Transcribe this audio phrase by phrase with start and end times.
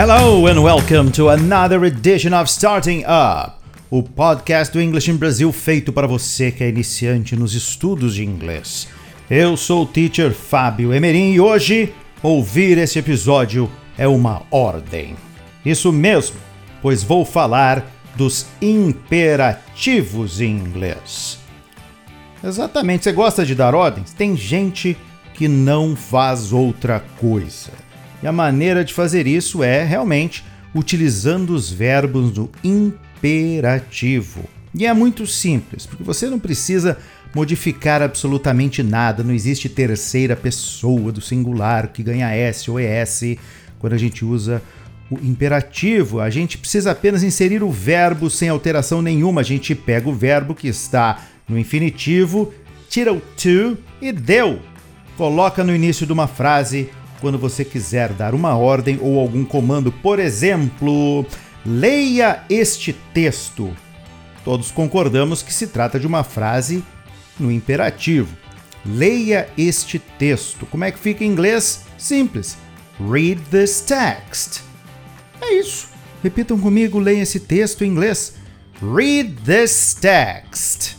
[0.00, 3.56] Hello and welcome to another edition of Starting Up,
[3.90, 8.24] o podcast do English in Brasil feito para você que é iniciante nos estudos de
[8.24, 8.86] inglês.
[9.28, 11.92] Eu sou o teacher Fábio Emerim e hoje
[12.22, 13.68] ouvir esse episódio
[13.98, 15.16] é uma ordem.
[15.66, 16.36] Isso mesmo,
[16.80, 21.40] pois vou falar dos imperativos em inglês.
[22.44, 24.12] Exatamente, você gosta de dar ordens?
[24.12, 24.96] Tem gente
[25.34, 27.87] que não faz outra coisa.
[28.22, 34.44] E a maneira de fazer isso é realmente utilizando os verbos do imperativo.
[34.74, 36.98] E é muito simples, porque você não precisa
[37.34, 43.36] modificar absolutamente nada, não existe terceira pessoa do singular que ganha S ou ES
[43.78, 44.62] quando a gente usa
[45.10, 46.20] o imperativo.
[46.20, 49.40] A gente precisa apenas inserir o verbo sem alteração nenhuma.
[49.40, 52.52] A gente pega o verbo que está no infinitivo,
[52.88, 54.60] tira o to e deu.
[55.16, 59.90] Coloca no início de uma frase quando você quiser dar uma ordem ou algum comando.
[59.90, 61.24] Por exemplo,
[61.64, 63.74] leia este texto.
[64.44, 66.82] Todos concordamos que se trata de uma frase
[67.38, 68.36] no imperativo.
[68.84, 70.66] Leia este texto.
[70.66, 71.84] Como é que fica em inglês?
[71.96, 72.56] Simples.
[73.10, 74.62] Read this text.
[75.40, 75.88] É isso.
[76.22, 78.34] Repitam comigo, leia esse texto em inglês.
[78.80, 80.97] Read this text.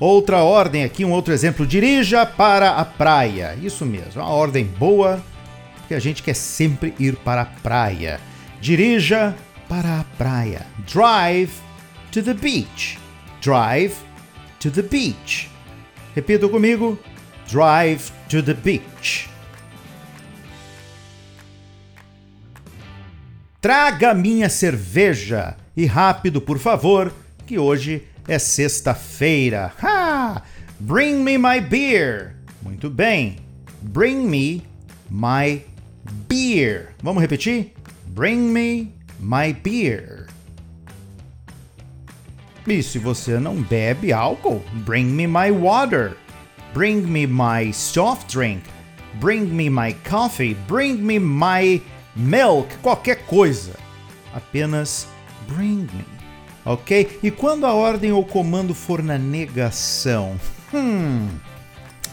[0.00, 1.66] Outra ordem aqui, um outro exemplo.
[1.66, 3.58] Dirija para a praia.
[3.60, 5.22] Isso mesmo, uma ordem boa,
[5.78, 8.20] porque a gente quer sempre ir para a praia.
[8.60, 9.34] Dirija
[9.68, 10.66] para a praia.
[10.86, 11.50] Drive
[12.12, 12.98] to the beach.
[13.40, 13.94] Drive
[14.60, 15.50] to the beach.
[16.14, 16.98] Repita comigo.
[17.48, 19.28] Drive to the beach.
[23.60, 27.12] Traga minha cerveja e rápido, por favor,
[27.44, 29.72] que hoje é sexta-feira.
[29.82, 30.42] Ha!
[30.78, 32.36] Bring me my beer.
[32.62, 33.38] Muito bem.
[33.82, 34.62] Bring me
[35.10, 35.62] my
[36.28, 36.94] beer.
[37.02, 37.72] Vamos repetir?
[38.08, 40.26] Bring me my beer.
[42.66, 46.16] E se você não bebe álcool, bring me my water.
[46.74, 48.62] Bring me my soft drink.
[49.14, 50.54] Bring me my coffee.
[50.68, 51.80] Bring me my
[52.14, 52.68] milk.
[52.82, 53.74] Qualquer coisa.
[54.34, 55.06] Apenas
[55.48, 56.17] bring me
[56.68, 57.18] ok?
[57.22, 60.38] E quando a ordem ou comando for na negação?
[60.72, 61.28] Hum,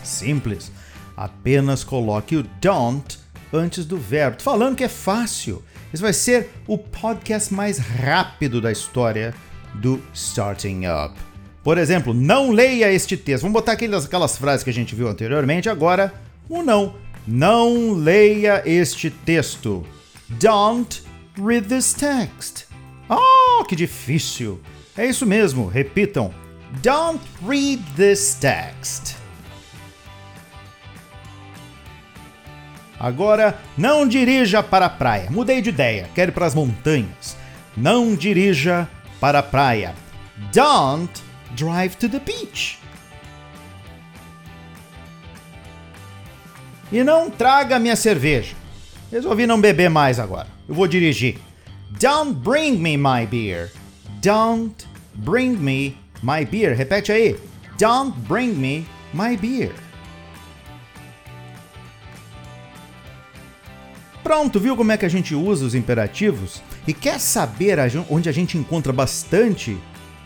[0.03, 0.71] simples.
[1.15, 3.19] Apenas coloque o don't
[3.53, 4.37] antes do verbo.
[4.37, 5.61] Tô falando que é fácil.
[5.93, 9.33] Esse vai ser o podcast mais rápido da história
[9.75, 11.15] do Starting Up.
[11.63, 13.43] Por exemplo, não leia este texto.
[13.43, 15.69] Vamos botar aquelas, aquelas frases que a gente viu anteriormente.
[15.69, 16.13] Agora,
[16.49, 16.95] o não.
[17.27, 19.85] Não leia este texto.
[20.29, 21.01] Don't
[21.37, 22.65] read this text.
[23.09, 24.59] Oh, que difícil!
[24.97, 26.33] É isso mesmo, repitam.
[26.81, 29.15] Don't read this text.
[32.99, 35.29] Agora, não dirija para a praia.
[35.29, 37.37] Mudei de ideia, quero ir para as montanhas.
[37.75, 38.89] Não dirija
[39.19, 39.93] para a praia.
[40.53, 42.79] Don't drive to the beach.
[46.91, 48.55] E não traga minha cerveja.
[49.11, 50.47] Resolvi não beber mais agora.
[50.67, 51.37] Eu vou dirigir.
[51.99, 53.71] Don't bring me my beer.
[54.21, 54.85] Don't
[55.15, 56.75] bring me my beer.
[56.75, 57.39] Repete aí.
[57.77, 59.73] Don't bring me my beer.
[64.21, 66.61] Pronto, viu como é que a gente usa os imperativos?
[66.87, 67.77] E quer saber
[68.09, 69.77] onde a gente encontra bastante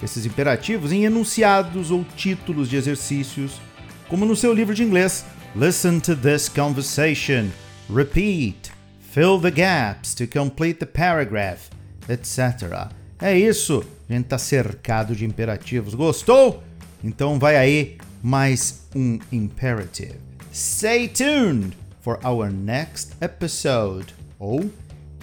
[0.02, 0.92] esses imperativos?
[0.92, 3.60] Em enunciados ou títulos de exercícios,
[4.08, 5.26] como no seu livro de inglês.
[5.56, 7.50] Listen to this conversation.
[7.94, 8.69] Repeat.
[9.12, 11.70] Fill the gaps to complete the paragraph,
[12.08, 12.90] etc.
[13.20, 15.96] É isso, a gente está cercado de imperativos.
[15.96, 16.64] Gostou?
[17.04, 20.16] Então vai aí mais um imperative.
[20.54, 24.14] Stay tuned for our next episode.
[24.38, 24.70] Ou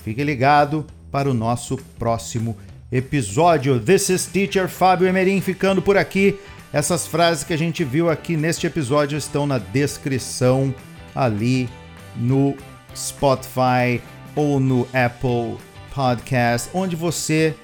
[0.03, 2.57] fique ligado para o nosso próximo
[2.91, 3.79] episódio.
[3.81, 6.39] This is Teacher Fábio Emerim ficando por aqui.
[6.73, 10.75] Essas frases que a gente viu aqui neste episódio estão na descrição
[11.15, 11.69] ali
[12.17, 12.56] no
[12.96, 14.00] Spotify
[14.34, 15.56] ou no Apple
[15.94, 17.54] Podcast, onde você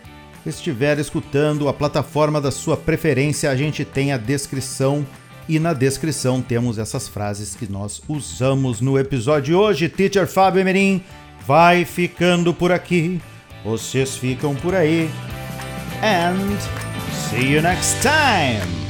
[0.44, 5.06] estiver escutando a plataforma da sua preferência, a gente tem a descrição
[5.48, 9.88] e na descrição temos essas frases que nós usamos no episódio de hoje.
[9.88, 11.02] Teacher Fábio Emerim
[11.46, 13.20] vai ficando por aqui.
[13.64, 15.10] Vocês ficam por aí.
[16.02, 16.58] And
[17.30, 18.81] see you next time.